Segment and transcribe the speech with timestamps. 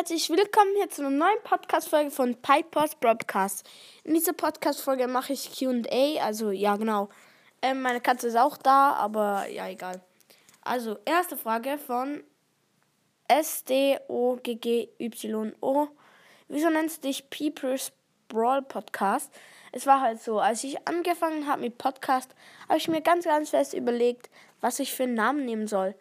[0.00, 3.68] herzlich willkommen hier zu einer neuen Podcast-Folge von Pipers Broadcast.
[4.02, 7.10] In dieser Podcast-Folge mache ich QA, also ja, genau.
[7.60, 10.00] Ähm, meine Katze ist auch da, aber ja, egal.
[10.62, 12.24] Also, erste Frage von
[13.28, 13.98] S-D-O-G-G-Y-O.
[16.48, 17.92] Wieso nennst du dich People's
[18.28, 19.30] Brawl Podcast?
[19.70, 22.34] Es war halt so, als ich angefangen habe mit Podcast,
[22.70, 24.30] habe ich mir ganz, ganz fest überlegt,
[24.62, 25.94] was ich für einen Namen nehmen soll.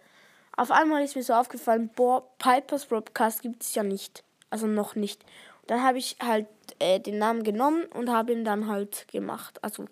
[0.60, 4.26] Auf einmal ist mir so aufgefallen, boah, Pipers Broadcast gibt es ja nicht.
[4.50, 5.24] Also noch nicht.
[5.62, 6.48] Und dann habe ich halt
[6.80, 9.64] äh, den Namen genommen und habe ihn dann halt gemacht.
[9.64, 9.86] Also,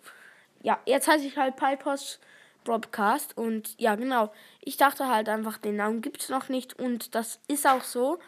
[0.63, 2.19] ja, jetzt heiße ich halt Pipers
[2.65, 3.37] Broadcast.
[3.37, 4.29] Und ja, genau.
[4.59, 6.77] Ich dachte halt einfach, den Namen gibt es noch nicht.
[6.77, 8.19] Und das ist auch so.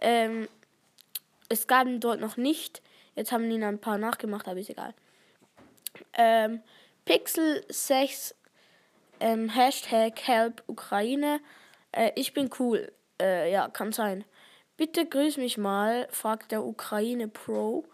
[0.00, 0.48] Ähm,
[1.48, 2.80] es gab ihn dort noch nicht.
[3.16, 4.94] Jetzt haben ihn ein paar nachgemacht, aber ist egal.
[6.12, 6.62] Ähm,
[7.04, 8.36] Pixel 6
[9.18, 11.40] ähm, Hashtag Help Ukraine
[11.92, 12.92] äh, ich bin cool.
[13.20, 14.24] Äh, ja, kann sein.
[14.76, 17.84] Bitte grüß mich mal, fragt der Ukraine Pro.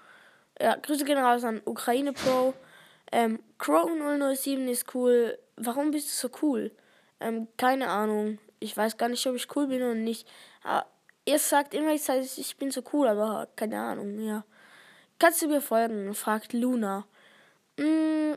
[0.61, 2.55] Ja, Grüße gehen raus an Ukraine Pro.
[3.11, 3.89] Ähm, Crow
[4.37, 5.39] 007 ist cool.
[5.57, 6.73] Warum bist du so cool?
[7.21, 8.39] Ähm, keine Ahnung.
[8.61, 10.29] Ich weiß gar nicht, ob ich cool bin oder nicht.
[10.63, 10.87] Aber
[11.25, 14.45] ihr sagt immer, ich, sage, ich bin so cool, aber keine Ahnung, ja.
[15.19, 16.13] Kannst du mir folgen?
[16.15, 17.07] fragt Luna.
[17.79, 18.37] Hm,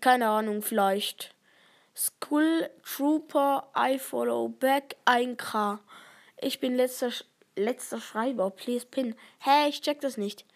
[0.00, 1.34] keine Ahnung, vielleicht.
[1.94, 5.78] School Trooper, I follow back, 1K.
[6.40, 7.10] Ich bin letzter,
[7.56, 9.14] letzter Schreiber, please pin.
[9.40, 10.46] Hä, hey, ich check das nicht.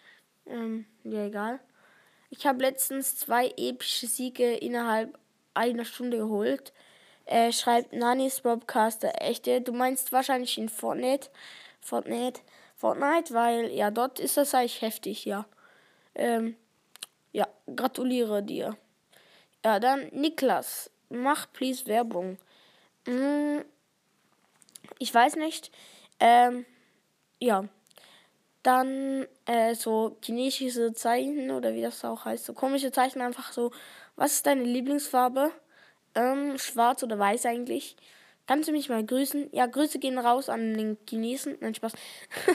[0.47, 1.59] Ähm, ja, egal.
[2.29, 5.17] Ich habe letztens zwei epische Siege innerhalb
[5.53, 6.73] einer Stunde geholt.
[7.25, 9.21] Äh, schreibt Nanis Bobcaster.
[9.21, 11.29] Echte, du meinst wahrscheinlich in Fortnite.
[11.81, 12.41] Fortnite.
[12.75, 15.45] Fortnite, weil, ja, dort ist das eigentlich heftig, ja.
[16.15, 16.55] Ähm,
[17.31, 18.77] ja, gratuliere dir.
[19.63, 22.37] Ja, dann Niklas mach please Werbung.
[23.07, 23.63] Hm,
[24.99, 25.71] ich weiß nicht.
[26.19, 26.65] Ähm,
[27.39, 27.65] ja.
[28.63, 32.45] Dann äh, so chinesische Zeichen oder wie das auch heißt.
[32.45, 33.71] So komische Zeichen einfach so.
[34.15, 35.51] Was ist deine Lieblingsfarbe?
[36.15, 37.95] Ähm, schwarz oder weiß eigentlich?
[38.47, 39.49] Kannst du mich mal grüßen?
[39.51, 41.57] Ja, Grüße gehen raus an den Chinesen.
[41.59, 41.91] Nein, Spaß.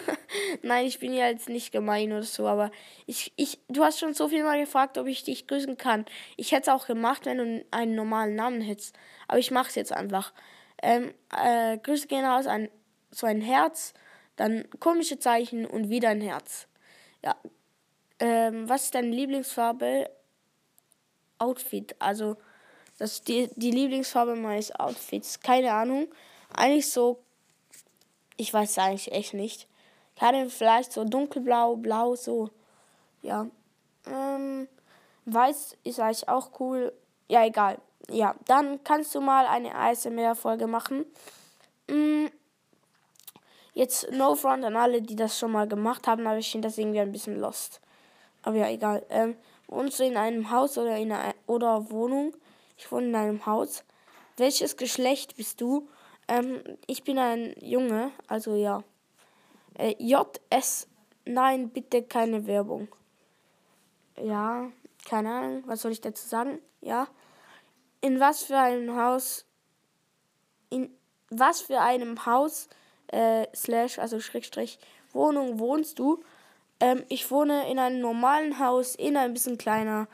[0.63, 2.71] Nein, ich bin ja jetzt nicht gemein oder so, aber
[3.07, 6.07] ich, ich, du hast schon so viel mal gefragt, ob ich dich grüßen kann.
[6.39, 8.97] Ich hätte es auch gemacht, wenn du einen normalen Namen hättest.
[9.29, 10.33] Aber ich mache es jetzt einfach.
[10.83, 12.71] Ähm, äh, Grüße gehen raus an
[13.11, 13.93] so ein Herz,
[14.37, 16.69] dann komische Zeichen und wieder ein Herz.
[17.23, 17.37] Ja.
[18.19, 20.09] Ähm, was ist deine Lieblingsfarbe?
[21.37, 21.97] Outfit.
[21.99, 22.39] Also
[23.03, 25.41] das ist die, die Lieblingsfarbe meines Outfits.
[25.41, 26.07] Keine Ahnung.
[26.55, 27.19] Eigentlich so.
[28.37, 29.67] Ich weiß eigentlich echt nicht.
[30.15, 32.51] Keine, vielleicht so dunkelblau, blau, so.
[33.23, 33.49] Ja.
[34.07, 34.69] Ähm,
[35.25, 36.93] weiß ist eigentlich auch cool.
[37.27, 37.79] Ja, egal.
[38.09, 41.05] Ja, dann kannst du mal eine ASMR-Folge machen.
[41.89, 42.27] Mm,
[43.75, 46.79] jetzt No Front an alle, die das schon mal gemacht haben, aber ich finde das
[46.79, 47.81] irgendwie ein bisschen lost.
[48.43, 49.05] Aber ja, egal.
[49.11, 49.37] Ähm,
[49.67, 52.33] uns in einem Haus oder in einer oder Wohnung
[52.83, 53.85] ich wohne in einem Haus.
[54.37, 55.89] Welches Geschlecht bist du?
[56.27, 58.83] Ähm, ich bin ein Junge, also ja.
[59.75, 60.89] Äh, JS,
[61.25, 62.89] nein, bitte keine Werbung.
[64.21, 64.71] Ja,
[65.09, 66.59] keine Ahnung, was soll ich dazu sagen?
[66.81, 67.07] Ja.
[68.01, 69.47] In was für einem Haus,
[70.71, 70.91] in
[71.31, 72.69] was für einem Haus,
[73.09, 74.81] äh, slash, also Schrägstrich,
[75.13, 76.23] Wohnung wohnst du?
[76.81, 80.09] Ähm, ich wohne in einem normalen Haus, in ein bisschen kleiner.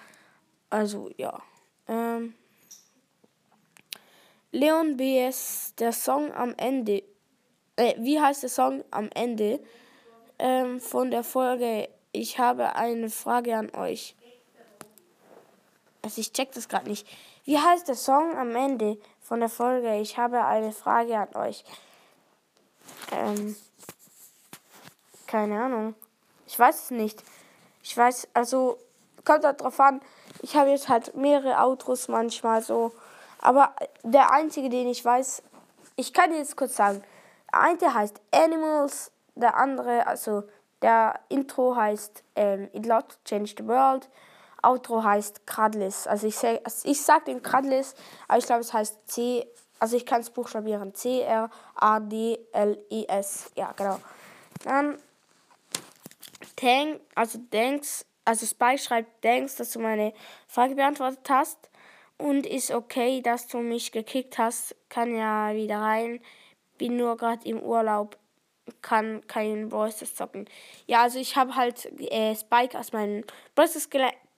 [0.69, 1.41] Also, ja.
[1.87, 2.35] Ähm,
[4.51, 7.03] Leon BS, der Song am Ende.
[7.77, 9.61] Äh, wie heißt der Song am Ende
[10.39, 11.89] ähm, von der Folge?
[12.13, 14.17] Ich habe eine Frage an euch.
[16.01, 17.07] Also ich check das gerade nicht.
[17.45, 20.01] Wie heißt der Song am Ende von der Folge?
[20.01, 21.63] Ich habe eine Frage an euch.
[23.13, 23.55] Ähm,
[25.27, 25.95] keine Ahnung.
[26.47, 27.23] Ich weiß es nicht.
[27.83, 28.79] Ich weiß, also
[29.27, 30.01] kommt halt drauf an.
[30.41, 32.93] Ich habe jetzt halt mehrere Autos manchmal so.
[33.49, 35.43] Aber der einzige, den ich weiß,
[35.97, 37.03] ich kann jetzt kurz sagen.
[37.51, 40.43] Der eine heißt Animals, der andere, also
[40.83, 44.11] der Intro heißt ähm, It Lot Change the World.
[44.61, 46.07] Outro heißt Cradlis.
[46.07, 47.95] Also ich, sag, also ich sag den Cradlis,
[48.27, 49.47] aber ich glaube es heißt C,
[49.79, 50.95] also ich kann es buchstabieren.
[50.95, 51.51] C-R-A-D-L-E-S.
[53.55, 53.99] Ja, genau.
[54.65, 54.99] Dann
[56.55, 60.13] Thank, also thanks, also Spike schreibt thanks, dass du meine
[60.49, 61.68] Frage beantwortet hast
[62.19, 64.77] und ist okay, dass du mich gekickt hast.
[64.89, 66.21] Kann ja wieder rein.
[66.77, 68.19] Bin nur gerade im Urlaub.
[68.83, 70.47] Kann keinen Brawlstars zocken.
[70.87, 73.25] Ja, also ich habe halt äh, Spike aus meinem
[73.55, 73.89] Brawlstars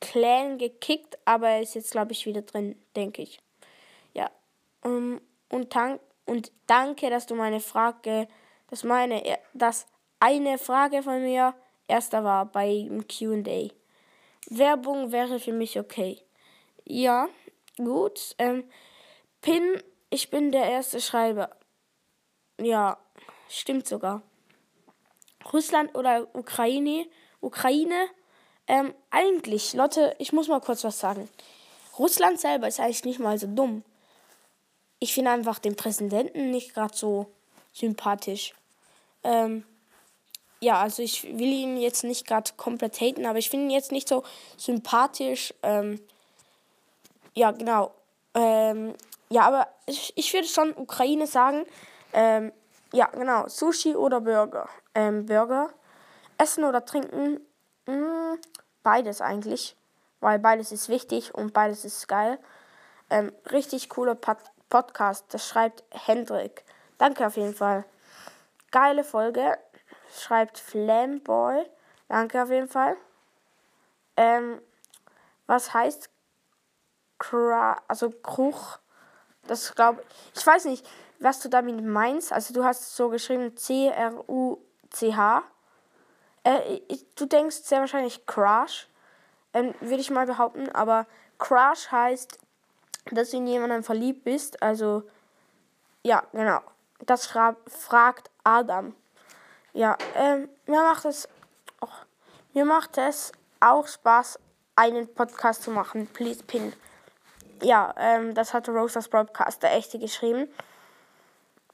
[0.01, 3.41] Clan gekickt, aber er ist jetzt, glaube ich, wieder drin, denke ich.
[4.15, 4.31] Ja.
[4.83, 5.77] Um, ähm, und,
[6.27, 8.29] und danke, dass du meine Frage
[8.71, 9.87] Das meine, dass
[10.21, 11.55] eine Frage von mir
[11.89, 13.69] erster war beim QA.
[14.49, 16.19] Werbung wäre für mich okay.
[16.85, 17.29] Ja,
[17.85, 18.35] gut.
[18.39, 18.65] Ähm,
[19.41, 21.51] Pin, ich bin der erste Schreiber.
[22.61, 22.99] Ja,
[23.49, 24.23] stimmt sogar.
[25.53, 27.07] Russland oder Ukraine?
[27.41, 28.09] Ukraine?
[28.67, 31.29] Ähm, eigentlich, Lotte, ich muss mal kurz was sagen.
[31.99, 33.83] Russland selber ist eigentlich nicht mal so dumm.
[34.99, 37.27] Ich finde einfach den Präsidenten nicht gerade so
[37.73, 38.55] sympathisch.
[39.25, 39.65] Ähm,
[40.61, 43.93] ja, also ich will ihn jetzt nicht gerade komplett haten, aber ich finde ihn jetzt
[43.93, 44.23] nicht so
[44.57, 45.55] sympathisch.
[45.63, 46.01] Ähm,
[47.35, 47.95] ja, genau.
[48.35, 48.95] Ähm,
[49.29, 51.65] ja, aber ich, ich würde schon Ukraine sagen.
[52.13, 52.53] Ähm,
[52.93, 53.49] ja, genau.
[53.49, 54.69] Sushi oder Burger.
[54.95, 55.71] Ähm, Burger.
[56.39, 57.41] Essen oder trinken.
[57.87, 58.39] Hm,
[58.83, 59.77] beides eigentlich.
[60.21, 62.39] Weil beides ist wichtig und beides ist geil.
[63.09, 64.39] Ähm, richtig cooler Pod
[64.69, 65.27] Podcast.
[65.35, 66.65] Das schreibt Hendrik.
[66.99, 67.85] Danke auf jeden Fall.
[68.71, 69.59] Geile Folge.
[70.17, 71.65] Schreibt Flamboy.
[72.09, 72.97] Danke auf jeden Fall.
[74.17, 74.61] Ähm,
[75.47, 76.11] was heißt
[77.21, 78.79] Kra also Kruch?
[79.47, 80.03] Das glaube
[80.35, 80.45] ich.
[80.45, 80.85] weiß nicht,
[81.21, 82.33] was du damit meinst.
[82.33, 85.43] Also du hast so geschrieben C-R-U-C-H.
[86.43, 86.81] Äh,
[87.15, 88.89] du denkst sehr wahrscheinlich Crash.
[89.53, 90.69] Ähm, Würde ich mal behaupten.
[90.71, 91.07] Aber
[91.39, 92.39] Crash heißt,
[93.13, 94.63] dass du in jemanden verliebt bist.
[94.63, 95.05] Also,
[96.03, 96.61] ja, genau.
[97.07, 98.95] Das fragt Adam.
[99.73, 101.29] Ja, ähm, mir macht es,
[101.81, 101.87] oh,
[102.55, 104.39] mir macht es auch Spaß,
[104.75, 106.07] einen Podcast zu machen.
[106.09, 106.73] Please pin.
[107.63, 110.49] Ja, ähm, das hatte Rosas Broadcast, der echte, geschrieben.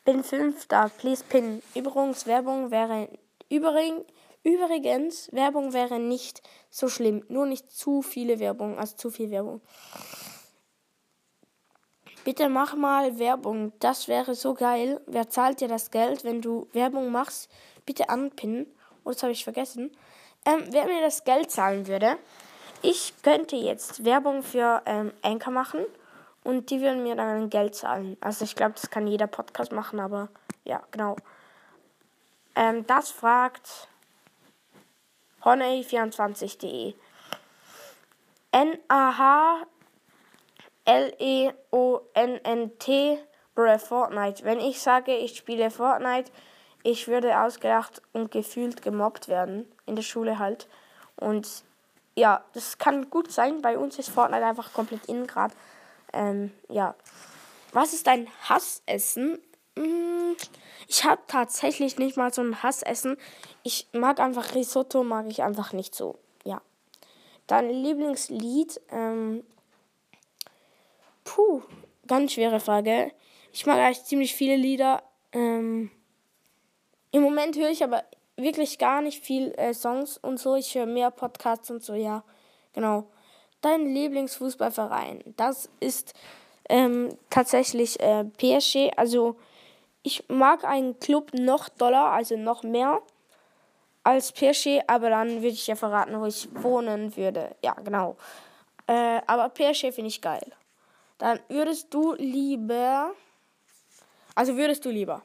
[0.04, 1.62] Bin fünfter, please pin.
[1.74, 3.08] Übrigens, Werbung wäre,
[3.48, 4.04] übrigens,
[4.42, 7.24] übrigens, Werbung wäre nicht so schlimm.
[7.28, 9.60] Nur nicht zu viele Werbung, also zu viel Werbung.
[12.24, 13.72] Bitte mach mal Werbung.
[13.78, 15.00] Das wäre so geil.
[15.06, 17.48] Wer zahlt dir das Geld, wenn du Werbung machst?
[17.84, 18.66] Bitte anpinnen.
[19.04, 19.96] Oh, das habe ich vergessen.
[20.44, 22.18] Ähm, wer mir das Geld zahlen würde,
[22.82, 25.84] ich könnte jetzt Werbung für ähm, Anchor machen
[26.44, 28.16] und die würden mir dann Geld zahlen.
[28.20, 30.28] Also ich glaube, das kann jeder Podcast machen, aber
[30.64, 31.16] ja, genau.
[32.54, 33.88] Ähm, das fragt
[35.42, 36.94] honey24.de.
[38.52, 39.66] N-A-H
[40.86, 41.58] L-E-O-N-N-T,
[43.56, 44.44] Bruh, Fortnite.
[44.44, 46.30] Wenn ich sage, ich spiele Fortnite,
[46.84, 49.66] ich würde ausgelacht und gefühlt gemobbt werden.
[49.86, 50.68] In der Schule halt.
[51.16, 51.64] Und
[52.16, 53.62] ja, das kann gut sein.
[53.62, 55.54] Bei uns ist Fortnite einfach komplett in gerade.
[56.12, 56.94] Ähm, ja.
[57.72, 59.38] Was ist dein Hassessen?
[59.78, 60.36] Hm,
[60.88, 63.16] ich habe tatsächlich nicht mal so ein Hassessen.
[63.62, 66.18] Ich mag einfach Risotto, mag ich einfach nicht so.
[66.44, 66.62] Ja.
[67.46, 68.80] Dein Lieblingslied?
[68.90, 69.44] Ähm,
[71.26, 71.60] Puh,
[72.06, 73.12] ganz schwere Frage.
[73.52, 75.02] Ich mag eigentlich ziemlich viele Lieder.
[75.32, 75.90] Ähm,
[77.10, 78.04] Im Moment höre ich aber
[78.36, 80.54] wirklich gar nicht viel äh, Songs und so.
[80.56, 82.22] Ich höre mehr Podcasts und so, ja.
[82.72, 83.06] Genau.
[83.62, 86.14] Dein Lieblingsfußballverein, das ist
[86.68, 88.92] ähm, tatsächlich äh, PSG.
[88.96, 89.36] Also
[90.02, 93.00] ich mag einen Club noch doller, also noch mehr
[94.04, 97.56] als PSG, aber dann würde ich ja verraten, wo ich wohnen würde.
[97.64, 98.16] Ja, genau.
[98.86, 100.46] Äh, aber PSG finde ich geil.
[101.18, 103.12] Dann würdest du lieber.
[104.34, 105.22] Also würdest du lieber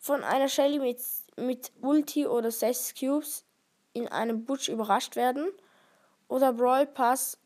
[0.00, 1.00] von einer Shelly mit,
[1.36, 3.44] mit Ulti oder 6 Cubes
[3.92, 5.50] in einem Butch überrascht werden?
[6.28, 7.38] Oder Brawl Pass,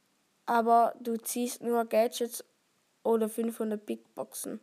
[0.46, 2.44] aber du ziehst nur Gadgets
[3.02, 4.60] oder 500 Big Boxen?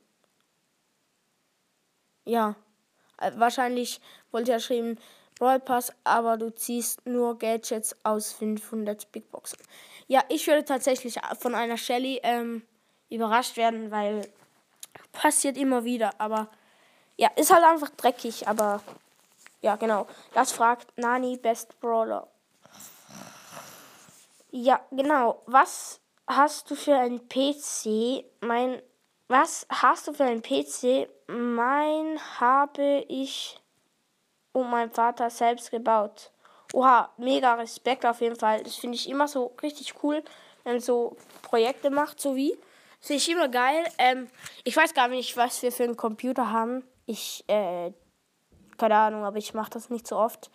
[2.25, 2.55] Ja,
[3.19, 4.97] äh, wahrscheinlich wollte er schreiben
[5.37, 9.59] Brawl Pass, aber du ziehst nur Gadgets aus 500 Big Boxen.
[10.07, 12.63] Ja, ich würde tatsächlich von einer Shelly ähm,
[13.09, 14.27] überrascht werden, weil
[15.11, 16.11] passiert immer wieder.
[16.19, 16.49] Aber
[17.17, 18.47] ja, ist halt einfach dreckig.
[18.47, 18.81] Aber
[19.61, 20.07] ja, genau.
[20.33, 22.27] Das fragt Nani Best Brawler.
[24.51, 25.41] Ja, genau.
[25.45, 28.25] Was hast du für ein PC?
[28.41, 28.81] Mein.
[29.27, 31.09] Was hast du für ein PC?
[31.27, 33.59] Mein habe ich
[34.53, 36.31] und mein Vater selbst gebaut.
[36.73, 38.63] Oha, mega Respekt auf jeden Fall.
[38.63, 40.23] Das finde ich immer so richtig cool,
[40.63, 42.57] wenn man so Projekte macht, so wie.
[42.99, 43.85] Finde ich immer geil.
[43.97, 44.29] Ähm,
[44.63, 46.83] ich weiß gar nicht, was wir für einen Computer haben.
[47.05, 47.91] Ich, äh,
[48.77, 50.49] keine Ahnung, aber ich mache das nicht so oft.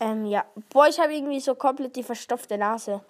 [0.00, 0.44] Ähm, ja.
[0.70, 3.00] Boah, ich habe irgendwie so komplett die verstopfte Nase.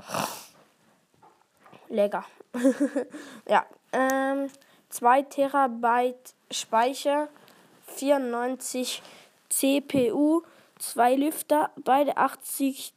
[1.89, 2.25] Lecker.
[3.49, 3.67] ja.
[3.93, 4.51] Ähm,
[4.91, 7.29] 2 Terabyte Speicher,
[7.87, 9.03] 94
[9.49, 10.43] CPU,
[10.79, 12.93] 2 Lüfter, beide 80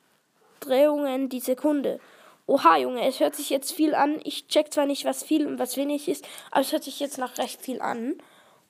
[0.60, 2.00] Drehungen die Sekunde.
[2.46, 4.20] Oha, Junge, es hört sich jetzt viel an.
[4.24, 7.18] Ich check zwar nicht, was viel und was wenig ist, aber es hört sich jetzt
[7.18, 8.16] noch recht viel an.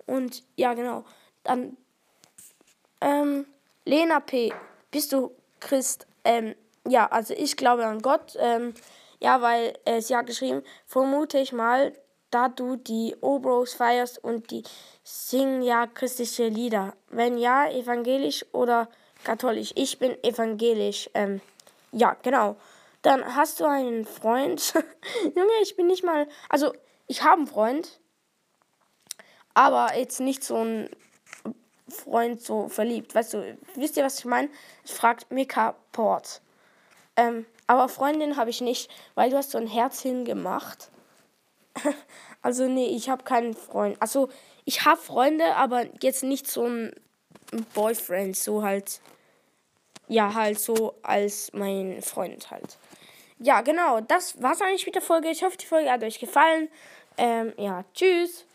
[0.06, 1.04] Und ja, genau.
[1.44, 1.78] Dann
[3.02, 3.46] Ähm,
[3.86, 4.54] Lena P.
[4.92, 6.08] Bist du Christ?
[6.24, 6.56] Ähm,
[6.88, 8.36] ja, also ich glaube an Gott.
[8.40, 8.74] Ähm,
[9.20, 11.94] ja, weil äh, sie hat geschrieben, vermute ich mal,
[12.30, 14.64] da du die Obros feierst und die
[15.04, 16.94] singen ja christliche Lieder.
[17.10, 18.90] Wenn ja, evangelisch oder
[19.24, 19.72] katholisch.
[19.76, 21.10] Ich bin evangelisch.
[21.14, 21.42] Ähm,
[21.92, 22.58] ja, genau.
[23.02, 24.74] Dann hast du einen Freund.
[25.36, 26.28] Junge, ich bin nicht mal.
[26.50, 26.74] Also,
[27.08, 28.00] ich habe einen Freund.
[29.54, 30.90] Aber jetzt nicht so ein
[31.90, 33.16] Freund so verliebt.
[33.16, 34.50] Weißt du, wisst ihr, was ich meine?
[34.84, 36.42] Ich fragt Mika Port.
[37.16, 40.90] Ähm, aber Freundin habe ich nicht, weil du hast so ein Herz hingemacht.
[42.42, 43.98] also, nee, ich habe keinen Freund.
[44.00, 44.30] Also,
[44.66, 46.94] ich habe Freunde, aber jetzt nicht so ein
[47.74, 49.02] Boyfriend, so halt.
[50.10, 52.78] Ja, halt so als mein Freund halt.
[53.40, 55.30] Ja, genau, das war's eigentlich mit der Folge.
[55.30, 56.70] Ich hoffe, die Folge hat euch gefallen.
[57.18, 58.46] Ähm, ja, tschüss.